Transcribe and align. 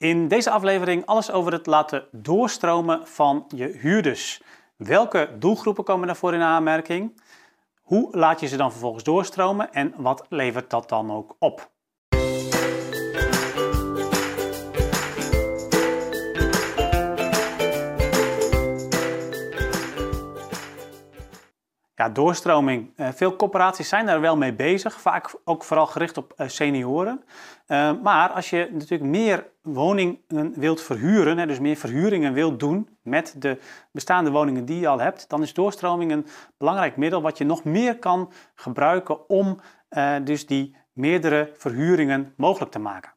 In 0.00 0.28
deze 0.28 0.50
aflevering 0.50 1.06
alles 1.06 1.30
over 1.30 1.52
het 1.52 1.66
laten 1.66 2.04
doorstromen 2.12 3.06
van 3.06 3.44
je 3.48 3.66
huurders. 3.66 4.42
Welke 4.76 5.36
doelgroepen 5.38 5.84
komen 5.84 6.06
daarvoor 6.06 6.34
in 6.34 6.40
aanmerking? 6.40 7.22
Hoe 7.80 8.16
laat 8.16 8.40
je 8.40 8.46
ze 8.46 8.56
dan 8.56 8.70
vervolgens 8.70 9.04
doorstromen 9.04 9.72
en 9.72 9.94
wat 9.96 10.26
levert 10.28 10.70
dat 10.70 10.88
dan 10.88 11.12
ook 11.12 11.36
op? 11.38 11.70
Ja, 22.00 22.08
doorstroming. 22.08 22.92
Eh, 22.96 23.08
veel 23.14 23.36
corporaties 23.36 23.88
zijn 23.88 24.06
daar 24.06 24.20
wel 24.20 24.36
mee 24.36 24.52
bezig, 24.52 25.00
vaak 25.00 25.34
ook 25.44 25.64
vooral 25.64 25.86
gericht 25.86 26.16
op 26.16 26.32
eh, 26.36 26.48
senioren. 26.48 27.24
Eh, 27.66 27.92
maar 28.02 28.30
als 28.30 28.50
je 28.50 28.68
natuurlijk 28.72 29.10
meer 29.10 29.46
woningen 29.62 30.18
wilt 30.54 30.82
verhuren, 30.82 31.48
dus 31.48 31.58
meer 31.58 31.76
verhuringen 31.76 32.32
wilt 32.32 32.60
doen 32.60 32.98
met 33.02 33.34
de 33.38 33.58
bestaande 33.92 34.30
woningen 34.30 34.64
die 34.64 34.80
je 34.80 34.88
al 34.88 35.00
hebt, 35.00 35.28
dan 35.28 35.42
is 35.42 35.54
doorstroming 35.54 36.12
een 36.12 36.26
belangrijk 36.58 36.96
middel 36.96 37.22
wat 37.22 37.38
je 37.38 37.44
nog 37.44 37.64
meer 37.64 37.98
kan 37.98 38.32
gebruiken 38.54 39.28
om 39.28 39.60
dus 40.24 40.46
die 40.46 40.76
meerdere 40.92 41.52
verhuringen 41.56 42.32
mogelijk 42.36 42.70
te 42.70 42.78
maken. 42.78 43.12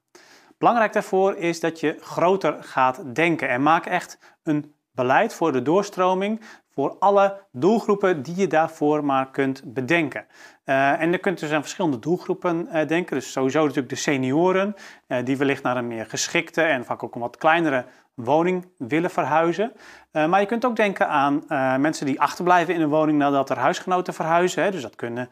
Belangrijk 0.58 0.94
daarvoor 0.94 1.36
is 1.36 1.60
dat 1.60 1.80
je 1.80 1.98
groter 2.00 2.64
gaat 2.64 3.16
denken 3.16 3.50
en 3.50 3.64
maak 3.64 3.86
echt 3.86 4.38
een 4.44 4.76
beleid 4.92 5.34
voor 5.34 5.52
de 5.52 5.62
doorstroming 5.62 6.42
voor 6.76 6.96
alle 7.00 7.42
doelgroepen 7.52 8.22
die 8.22 8.36
je 8.36 8.48
daarvoor 8.48 9.06
maar 9.06 9.32
kunt 9.32 9.62
bedenken. 9.66 10.26
Uh, 10.66 11.02
en 11.02 11.12
je 11.12 11.18
kunt 11.18 11.40
dus 11.40 11.52
aan 11.52 11.62
verschillende 11.62 12.00
doelgroepen 12.00 12.68
uh, 12.74 12.88
denken. 12.88 13.16
Dus 13.16 13.32
sowieso 13.32 13.60
natuurlijk 13.60 13.90
de 13.90 13.96
senioren, 13.96 14.76
uh, 15.08 15.18
die 15.24 15.38
wellicht 15.38 15.64
naar 15.64 15.78
een 15.78 15.88
meer 15.88 16.06
geschikte 16.06 16.62
en 16.62 16.86
vaak 16.86 17.04
ook 17.04 17.16
een 17.16 17.22
wat 17.22 17.38
kleinere 17.38 17.86
woning 18.14 18.68
willen 18.78 19.10
verhuizen. 19.10 19.72
maar 20.12 20.40
je 20.40 20.46
kunt 20.46 20.66
ook 20.66 20.76
denken 20.76 21.08
aan 21.08 21.44
mensen 21.82 22.06
die 22.06 22.22
achterblijven 22.22 22.74
in 22.74 22.82
een 22.82 22.90
woning 22.90 23.18
nadat 23.18 23.50
er 23.50 23.58
huisgenoten 23.58 24.14
verhuizen. 24.14 24.64
Hè. 24.64 24.72
Dus 24.72 24.82
dat 24.82 24.96
kunnen 24.96 25.30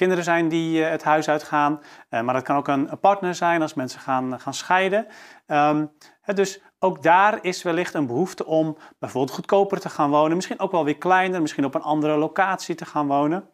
kinderen 0.00 0.24
zijn 0.24 0.48
die 0.48 0.82
het 0.82 1.04
huis 1.04 1.28
uitgaan, 1.28 1.80
maar 2.08 2.34
dat 2.34 2.42
kan 2.42 2.56
ook 2.56 2.68
een 2.68 2.88
partner 3.00 3.34
zijn 3.34 3.62
als 3.62 3.74
mensen 3.74 4.00
gaan, 4.00 4.40
gaan 4.40 4.54
scheiden. 4.54 5.06
Um, 5.46 5.90
dus 6.34 6.62
ook 6.78 7.02
daar 7.02 7.38
is 7.42 7.62
wellicht 7.62 7.94
een 7.94 8.06
behoefte 8.06 8.46
om 8.46 8.76
bijvoorbeeld 8.98 9.34
goedkoper 9.34 9.80
te 9.80 9.88
gaan 9.88 10.10
wonen, 10.10 10.36
misschien 10.36 10.60
ook 10.60 10.72
wel 10.72 10.84
weer 10.84 10.98
kleiner, 10.98 11.40
misschien 11.40 11.64
op 11.64 11.74
een 11.74 11.82
andere 11.82 12.16
locatie 12.16 12.74
te 12.74 12.84
gaan 12.84 13.06
wonen. 13.06 13.48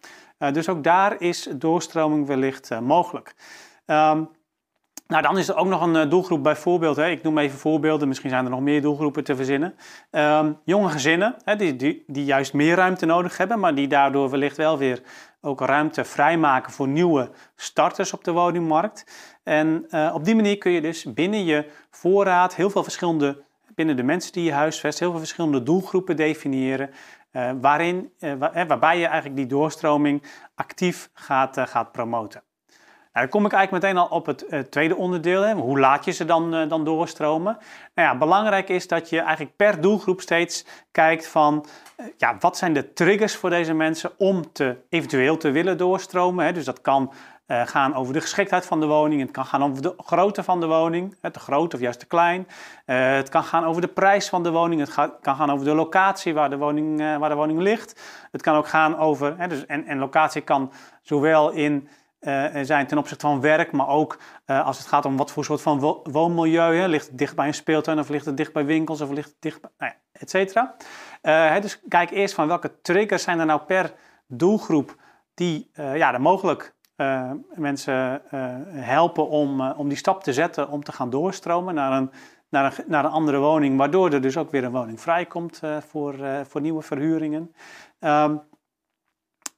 Dus 0.53 0.69
ook 0.69 0.85
daar 0.85 1.21
is 1.21 1.49
doorstroming 1.55 2.27
wellicht 2.27 2.81
mogelijk. 2.81 3.35
Um, 3.87 4.29
nou, 5.07 5.23
dan 5.23 5.39
is 5.39 5.49
er 5.49 5.57
ook 5.57 5.67
nog 5.67 5.83
een 5.83 6.09
doelgroep 6.09 6.43
bijvoorbeeld. 6.43 6.97
Hè, 6.97 7.09
ik 7.09 7.23
noem 7.23 7.39
even 7.39 7.59
voorbeelden, 7.59 8.09
misschien 8.09 8.31
zijn 8.31 8.45
er 8.45 8.51
nog 8.51 8.61
meer 8.61 8.83
doelgroepen 8.83 9.25
te 9.25 9.37
verzinnen. 9.37 9.75
Um, 10.11 10.59
jonge 10.65 10.89
gezinnen, 10.89 11.37
hè, 11.45 11.57
die, 11.57 11.77
die, 11.77 12.05
die 12.07 12.25
juist 12.25 12.53
meer 12.53 12.77
ruimte 12.77 13.07
nodig 13.07 13.37
hebben, 13.37 13.61
maar 13.61 13.75
die 13.75 13.89
daardoor 13.89 14.31
wellicht 14.31 14.57
wel 14.57 14.79
weer 14.79 15.03
ook 15.47 15.61
ruimte 15.61 16.05
vrijmaken 16.05 16.73
voor 16.73 16.89
nieuwe 16.89 17.31
starters 17.57 18.13
op 18.13 18.25
de 18.25 18.33
woningmarkt. 18.33 19.05
En 19.43 19.87
uh, 19.91 20.11
op 20.15 20.25
die 20.25 20.35
manier 20.35 20.59
kun 20.59 20.71
je 20.71 20.81
dus 20.81 21.13
binnen 21.13 21.45
je 21.45 21.71
voorraad 21.91 22.55
heel 22.55 22.71
veel 22.71 22.83
verschillende, 22.83 23.43
binnen 23.75 23.97
de 23.97 24.03
mensen 24.03 24.33
die 24.33 24.45
je 24.45 24.53
huisvest, 24.53 24.99
heel 24.99 25.11
veel 25.11 25.19
verschillende 25.19 25.63
doelgroepen 25.63 26.17
definiëren. 26.17 26.91
Uh, 27.33 27.51
waarin, 27.61 28.13
uh, 28.19 28.35
waar, 28.35 28.67
waarbij 28.67 28.99
je 28.99 29.07
eigenlijk 29.07 29.37
die 29.37 29.47
doorstroming 29.47 30.23
actief 30.55 31.11
gaat, 31.15 31.61
gaat 31.61 31.93
promoten. 31.93 32.43
Dan 33.21 33.29
kom 33.29 33.47
ik 33.47 33.53
eigenlijk 33.53 33.85
meteen 33.85 34.03
al 34.03 34.17
op 34.17 34.27
het 34.27 34.45
uh, 34.51 34.61
tweede 34.61 34.97
onderdeel. 34.97 35.43
Hè. 35.43 35.55
Hoe 35.55 35.79
laat 35.79 36.05
je 36.05 36.11
ze 36.11 36.25
dan, 36.25 36.55
uh, 36.55 36.69
dan 36.69 36.85
doorstromen? 36.85 37.59
Nou 37.95 38.09
ja, 38.09 38.19
belangrijk 38.19 38.69
is 38.69 38.89
dat 38.89 39.09
je 39.09 39.21
eigenlijk 39.21 39.57
per 39.57 39.81
doelgroep 39.81 40.21
steeds 40.21 40.65
kijkt 40.93 41.29
van... 41.29 41.67
Ja, 42.17 42.37
wat 42.41 42.57
zijn 42.57 42.73
de 42.73 42.93
triggers 42.93 43.37
voor 43.37 43.51
deze 43.51 43.75
mensen 43.75 44.11
om 44.19 44.53
te, 44.53 44.77
eventueel 44.89 45.37
te 45.37 45.51
willen 45.51 45.79
doorstromen? 45.79 46.45
Hè. 46.45 46.53
Dus 46.53 46.65
dat 46.65 46.81
kan 46.81 47.13
gaan 47.49 47.95
over 47.95 48.13
de 48.13 48.21
geschiktheid 48.21 48.67
van 48.67 48.81
de 48.81 48.87
woning. 48.87 49.21
Het 49.21 49.31
kan 49.31 49.45
gaan 49.45 49.65
over 49.65 49.83
de 49.83 49.95
grootte 49.97 50.43
van 50.43 50.61
de 50.61 50.67
woning. 50.67 51.17
Hè, 51.21 51.31
te 51.31 51.39
groot 51.39 51.75
of 51.75 51.81
juist 51.81 51.99
te 51.99 52.07
klein. 52.07 52.49
het 52.85 53.29
kan 53.29 53.45
gaan 53.45 53.65
over 53.65 53.81
de 53.81 53.89
prijs 53.89 54.29
van 54.29 54.43
de 54.43 54.51
woning. 54.51 54.81
Het 54.81 54.95
kan 55.21 55.37
gaan 55.37 55.51
over 55.51 55.65
de 55.65 55.75
locatie 55.75 56.35
waar 56.35 56.51
de 56.51 56.57
woning, 56.57 57.19
waar 57.19 57.29
de 57.29 57.35
woning 57.35 57.59
ligt. 57.59 58.01
Het 58.33 58.43
kan 58.43 58.57
ook 58.57 58.69
gaan 58.69 58.99
over... 58.99 59.35
Hè, 59.39 59.49
dus, 59.49 59.67
en, 59.67 59.87
en 59.87 59.99
locatie 59.99 60.41
kan 60.43 60.73
zowel 61.03 61.51
in... 61.51 61.89
Uh, 62.21 62.45
zijn 62.63 62.87
ten 62.87 62.99
opzichte 62.99 63.27
van 63.27 63.41
werk, 63.41 63.73
maar 63.73 63.89
ook 63.89 64.19
uh, 64.47 64.67
als 64.67 64.79
het 64.79 64.87
gaat 64.87 65.05
om 65.05 65.17
wat 65.17 65.31
voor 65.31 65.45
soort 65.45 65.63
van 65.63 65.81
wo 65.81 66.01
woonmilieu. 66.03 66.77
Hè. 66.77 66.87
Ligt 66.87 67.07
het 67.07 67.19
dicht 67.19 67.37
bij 67.37 67.47
een 67.47 67.55
speeltuin 67.55 67.99
of 67.99 68.09
ligt 68.09 68.25
het 68.25 68.37
dicht 68.37 68.53
bij 68.53 68.65
winkels 68.65 69.01
of 69.01 69.11
ligt 69.11 69.29
het 69.29 69.37
dicht 69.41 69.61
bij, 69.61 69.71
nou 69.79 69.93
ja, 69.93 69.99
et 70.13 70.31
cetera. 70.31 70.75
Uh, 71.23 71.61
dus 71.61 71.81
kijk 71.89 72.11
eerst 72.11 72.35
van 72.35 72.47
welke 72.47 72.81
triggers 72.83 73.23
zijn 73.23 73.39
er 73.39 73.47
nou 73.47 73.61
per 73.61 73.93
doelgroep 74.27 74.97
die 75.35 75.71
ja, 75.73 76.19
mogelijk 76.19 76.75
mensen 77.55 78.23
helpen 78.69 79.29
om, 79.29 79.61
om 79.61 79.89
die 79.89 79.99
stap 79.99 80.23
te 80.23 80.33
zetten 80.33 80.69
om 80.69 80.85
te 80.85 80.93
gaan 80.93 81.11
doorstromen 81.11 81.75
naar 81.75 81.93
een, 81.93 82.11
naar 82.49 82.65
een, 82.65 82.85
naar 82.87 83.05
een 83.05 83.11
andere 83.11 83.39
woning, 83.39 83.79
waardoor 83.79 84.13
er 84.13 84.21
dus 84.21 84.37
ook 84.37 84.51
weer 84.51 84.65
een 84.65 84.73
woning 84.73 85.01
vrijkomt 85.01 85.61
voor, 85.89 86.15
voor 86.49 86.61
nieuwe 86.61 86.83
verhuringen. 86.83 87.55
Um, 88.01 88.43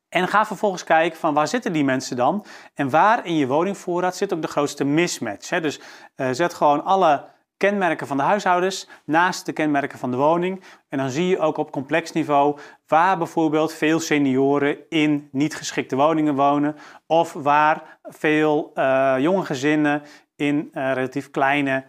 en 0.08 0.28
ga 0.28 0.46
vervolgens 0.46 0.84
kijken 0.84 1.19
van 1.19 1.34
waar 1.34 1.48
zitten 1.48 1.72
die 1.72 1.84
mensen 1.84 2.16
dan 2.16 2.44
en 2.74 2.91
waar 2.91 3.26
in 3.26 3.36
je 3.36 3.46
woningvoorraad 3.46 4.16
zit 4.16 4.32
ook 4.32 4.42
de 4.42 4.48
grootste 4.48 4.84
mismatch. 4.84 5.50
Hè? 5.50 5.60
Dus 5.60 5.80
uh, 6.16 6.28
zet 6.30 6.54
gewoon 6.54 6.84
alle 6.84 7.24
kenmerken 7.56 8.06
van 8.06 8.16
de 8.16 8.22
huishoudens 8.22 8.88
naast 9.04 9.46
de 9.46 9.52
kenmerken 9.52 9.98
van 9.98 10.10
de 10.10 10.16
woning. 10.16 10.64
En 10.88 10.98
dan 10.98 11.10
zie 11.10 11.26
je 11.26 11.38
ook 11.38 11.56
op 11.56 11.70
complex 11.70 12.12
niveau 12.12 12.58
waar 12.86 13.19
bijvoorbeeld 13.19 13.72
veel 13.72 14.00
senioren 14.00 14.78
in 14.88 15.28
niet 15.32 15.56
geschikte 15.56 15.96
woningen 15.96 16.34
wonen. 16.34 16.76
Of 17.06 17.32
waar 17.32 17.98
veel 18.02 18.70
uh, 18.75 19.14
jonge 19.19 19.44
gezinnen 19.44 20.02
in 20.36 20.70
uh, 20.75 20.92
relatief 20.92 21.30
kleine 21.30 21.84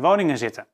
woningen 0.00 0.38
zitten. 0.38 0.66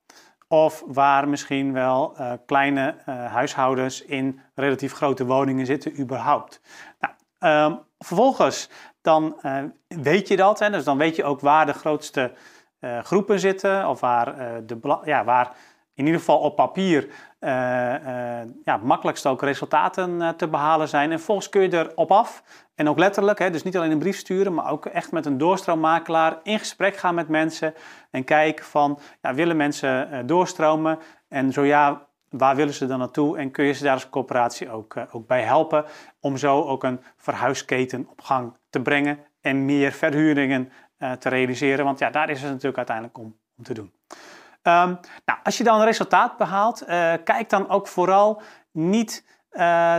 Of 0.48 0.84
waar 0.86 1.28
misschien 1.28 1.72
wel 1.72 2.14
uh, 2.20 2.32
kleine 2.46 2.94
uh, 3.08 3.32
huishoudens 3.32 4.02
in 4.02 4.40
relatief 4.54 4.92
grote 4.92 5.26
woningen 5.26 5.66
zitten, 5.66 6.00
überhaupt. 6.00 6.60
Nou, 7.00 7.72
um, 7.72 7.80
vervolgens 7.98 8.70
dan 9.00 9.36
uh, 9.42 9.62
weet 9.88 10.28
je 10.28 10.36
dat, 10.36 10.58
hè, 10.58 10.70
dus 10.70 10.84
dan 10.84 10.98
weet 10.98 11.16
je 11.16 11.24
ook 11.24 11.40
waar 11.40 11.66
de 11.66 11.72
grootste 11.72 12.32
groepen 13.02 13.40
zitten, 13.40 13.88
of 13.88 14.00
waar, 14.00 14.36
de, 14.66 15.00
ja, 15.04 15.24
waar 15.24 15.56
in 15.94 16.04
ieder 16.04 16.20
geval 16.20 16.38
op 16.38 16.56
papier 16.56 17.08
ja, 18.64 18.76
makkelijkst 18.82 19.26
ook 19.26 19.42
resultaten 19.42 20.36
te 20.36 20.48
behalen 20.48 20.88
zijn. 20.88 21.10
En 21.10 21.16
vervolgens 21.16 21.48
kun 21.48 21.62
je 21.62 21.72
erop 21.72 22.12
af 22.12 22.42
en 22.76 22.88
ook 22.88 22.98
letterlijk, 22.98 23.38
hè, 23.38 23.50
dus 23.50 23.62
niet 23.62 23.76
alleen 23.76 23.90
een 23.90 23.98
brief 23.98 24.16
sturen, 24.16 24.54
maar 24.54 24.70
ook 24.70 24.86
echt 24.86 25.12
met 25.12 25.26
een 25.26 25.38
doorstroommmakelaar 25.38 26.38
in 26.42 26.58
gesprek 26.58 26.96
gaan 26.96 27.14
met 27.14 27.28
mensen 27.28 27.74
en 28.10 28.24
kijken 28.24 28.64
van, 28.64 28.98
ja, 29.22 29.34
willen 29.34 29.56
mensen 29.56 30.08
uh, 30.12 30.18
doorstromen? 30.26 30.98
En 31.28 31.52
zo 31.52 31.64
ja, 31.64 32.06
waar 32.30 32.56
willen 32.56 32.74
ze 32.74 32.86
dan 32.86 32.98
naartoe? 32.98 33.38
En 33.38 33.50
kun 33.50 33.64
je 33.64 33.72
ze 33.72 33.84
daar 33.84 33.92
als 33.92 34.10
coöperatie 34.10 34.70
ook, 34.70 34.94
uh, 34.94 35.02
ook 35.10 35.26
bij 35.26 35.42
helpen 35.42 35.84
om 36.20 36.36
zo 36.36 36.62
ook 36.62 36.84
een 36.84 37.00
verhuisketen 37.16 38.06
op 38.10 38.20
gang 38.20 38.56
te 38.70 38.82
brengen 38.82 39.18
en 39.40 39.64
meer 39.64 39.92
verhuringen 39.92 40.72
uh, 40.98 41.12
te 41.12 41.28
realiseren? 41.28 41.84
Want 41.84 41.98
ja, 41.98 42.10
daar 42.10 42.30
is 42.30 42.40
het 42.40 42.50
natuurlijk 42.50 42.76
uiteindelijk 42.76 43.18
om, 43.18 43.36
om 43.56 43.64
te 43.64 43.74
doen. 43.74 43.95
Um, 44.66 44.98
nou, 45.24 45.38
als 45.42 45.58
je 45.58 45.64
dan 45.64 45.78
een 45.78 45.86
resultaat 45.86 46.36
behaalt, 46.36 46.84
kijk 47.24 47.50
dan 47.50 47.68
ook 47.68 47.88
vooral 47.88 48.42
niet 48.72 49.24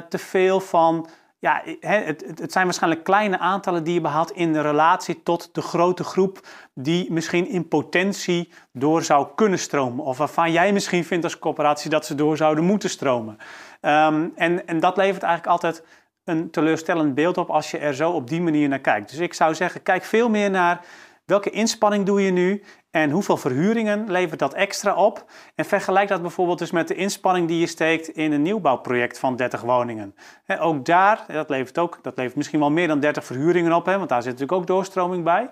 te 0.09 0.17
veel 0.17 0.59
van 0.59 1.09
ja, 1.39 1.61
het, 1.79 2.23
het, 2.39 2.51
zijn 2.51 2.65
waarschijnlijk 2.65 3.03
kleine 3.03 3.39
aantallen 3.39 3.83
die 3.83 3.93
je 3.93 4.01
behaalt 4.01 4.31
in 4.31 4.61
relatie 4.61 5.23
tot 5.23 5.49
de 5.51 5.61
grote 5.61 6.03
groep 6.03 6.47
die 6.73 7.11
misschien 7.11 7.47
in 7.47 7.67
potentie 7.67 8.51
door 8.71 9.03
zou 9.03 9.27
kunnen 9.35 9.59
stromen. 9.59 10.05
Of 10.05 10.17
waarvan 10.17 10.51
jij 10.51 10.73
misschien 10.73 11.05
vindt 11.05 11.23
als 11.23 11.39
corporatie 11.39 11.89
dat 11.89 12.05
ze 12.05 12.15
door 12.15 12.37
zouden 12.37 12.63
moeten 12.63 12.89
stromen. 12.89 13.37
Um, 13.81 14.31
en, 14.35 14.67
en 14.67 14.79
dat 14.79 14.97
levert 14.97 15.23
eigenlijk 15.23 15.51
altijd 15.51 15.83
een 16.23 16.49
teleurstellend 16.49 17.15
beeld 17.15 17.37
op 17.37 17.49
als 17.49 17.71
je 17.71 17.77
er 17.77 17.93
zo 17.93 18.11
op 18.11 18.29
die 18.29 18.41
manier 18.41 18.67
naar 18.67 18.79
kijkt. 18.79 19.09
Dus 19.09 19.19
ik 19.19 19.33
zou 19.33 19.55
zeggen, 19.55 19.83
kijk 19.83 20.03
veel 20.03 20.29
meer 20.29 20.49
naar 20.49 20.81
welke 21.27 21.49
inspanning 21.49 22.05
doe 22.05 22.21
je 22.21 22.31
nu 22.31 22.63
en 22.91 23.09
hoeveel 23.09 23.37
verhuringen 23.37 24.11
levert 24.11 24.39
dat 24.39 24.53
extra 24.53 24.95
op? 24.95 25.25
En 25.55 25.65
vergelijk 25.65 26.07
dat 26.07 26.21
bijvoorbeeld 26.21 26.59
dus 26.59 26.71
met 26.71 26.87
de 26.87 26.95
inspanning 26.95 27.47
die 27.47 27.59
je 27.59 27.67
steekt 27.67 28.07
in 28.07 28.31
een 28.31 28.41
nieuwbouwproject 28.41 29.19
van 29.19 29.35
30 29.35 29.61
woningen. 29.61 30.15
ook 30.59 30.85
daar, 30.85 31.25
dat 31.27 31.49
levert, 31.49 31.77
ook, 31.77 31.99
dat 32.01 32.17
levert 32.17 32.35
misschien 32.35 32.59
wel 32.59 32.71
meer 32.71 32.87
dan 32.87 32.99
30 32.99 33.25
verhuringen 33.25 33.73
op, 33.73 33.85
want 33.85 34.09
daar 34.09 34.21
zit 34.21 34.31
natuurlijk 34.31 34.59
ook 34.59 34.67
doorstroming 34.67 35.23
bij. 35.23 35.49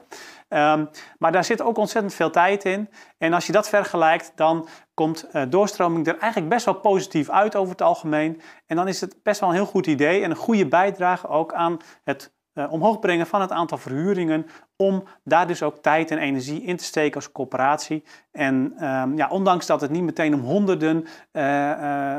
Um, 0.50 0.90
maar 1.18 1.32
daar 1.32 1.44
zit 1.44 1.62
ook 1.62 1.78
ontzettend 1.78 2.14
veel 2.14 2.30
tijd 2.30 2.66
in. 2.66 2.90
En 3.18 3.34
als 3.34 3.46
je 3.46 3.52
dat 3.52 3.70
vergelijkt, 3.70 4.32
dan 4.36 4.68
komt 4.94 5.28
uh, 5.34 5.44
doorstroming 5.50 6.08
er 6.08 6.18
eigenlijk 6.18 6.52
best 6.52 6.66
wel 6.66 6.76
positief 6.76 7.30
uit 7.30 7.56
over 7.56 7.72
het 7.72 7.82
algemeen. 7.82 8.42
En 8.66 8.76
dan 8.76 8.88
is 8.88 9.02
het 9.02 9.16
best 9.24 9.40
wel 9.40 9.50
een 9.50 9.56
heel 9.56 9.66
goed 9.66 9.88
idee 9.88 10.22
en 10.22 10.30
een 10.30 10.36
goede 10.36 10.68
bijdrage 10.68 11.28
ook 11.28 11.54
aan 11.54 11.78
het 12.04 12.35
omhoog 12.70 13.00
brengen 13.00 13.28
van 13.28 13.42
het 13.42 13.52
aantal 13.52 13.78
verhuringen, 13.78 14.48
om 14.76 15.04
daar 15.24 15.48
dus 15.48 15.64
ook 15.64 15.78
tijd 15.78 16.12
en 16.12 16.18
energie 16.18 16.64
in 16.64 16.78
te 16.78 16.84
steken 16.84 17.16
als 17.16 17.32
coöperatie. 17.32 18.04
En 18.32 18.86
um, 18.86 19.18
ja, 19.18 19.28
ondanks 19.30 19.66
dat 19.66 19.82
het 19.82 19.92
niet 19.92 20.04
meteen 20.04 20.34
om 20.34 20.40
honderden 20.40 21.06
uh, 21.32 22.18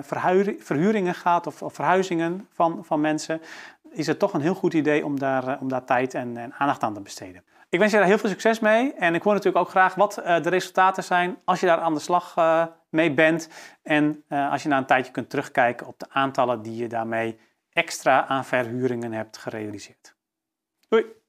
verhuringen 0.58 1.14
gaat 1.14 1.46
of, 1.46 1.62
of, 1.62 1.74
verhuizingen 1.74 2.48
van, 2.52 2.84
van 2.84 3.00
mensen, 3.00 3.40
is 3.90 4.06
het 4.06 4.18
toch 4.18 4.32
een 4.32 4.40
heel 4.40 4.54
goed 4.54 4.74
idee 4.74 5.04
om 5.04 5.18
daar, 5.18 5.58
om 5.60 5.68
daar 5.68 5.84
tijd 5.84 6.14
en, 6.14 6.36
en 6.36 6.54
aandacht 6.58 6.82
aan 6.82 6.94
te 6.94 7.00
besteden. 7.00 7.42
Ik 7.68 7.78
wens 7.78 7.92
je 7.92 7.98
daar 7.98 8.06
heel 8.06 8.18
veel 8.18 8.30
succes 8.30 8.60
mee 8.60 8.94
en 8.94 9.14
ik 9.14 9.22
hoor 9.22 9.32
natuurlijk 9.32 9.64
ook 9.64 9.70
graag 9.70 9.94
wat 9.94 10.14
de 10.14 10.48
resultaten 10.48 11.04
zijn 11.04 11.36
als 11.44 11.60
je 11.60 11.66
daar 11.66 11.80
aan 11.80 11.94
de 11.94 12.00
slag 12.00 12.34
mee 12.88 13.12
bent. 13.12 13.48
En 13.82 14.24
als 14.28 14.62
je 14.62 14.68
na 14.68 14.76
een 14.76 14.86
tijdje 14.86 15.12
kunt 15.12 15.30
terugkijken 15.30 15.86
op 15.86 15.98
de 15.98 16.06
aantallen 16.08 16.62
die 16.62 16.76
je 16.76 16.88
daarmee 16.88 17.38
extra 17.72 18.26
aan 18.26 18.44
verhuringen 18.44 19.12
hebt 19.12 19.36
gerealiseerd. 19.36 20.15
Doei! 20.90 21.25